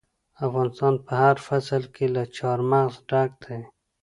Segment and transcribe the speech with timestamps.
[0.45, 3.59] افغانستان په هر فصل کې له چار مغز ډک دی.